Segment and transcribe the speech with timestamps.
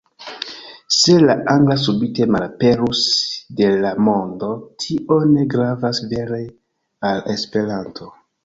[0.99, 3.03] Se la angla subite malaperus
[3.61, 4.51] de la mondo,
[4.85, 6.45] tio ne gravas vere
[7.13, 8.15] al Esperanto.